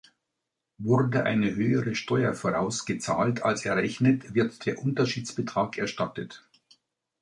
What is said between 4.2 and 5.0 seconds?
wird der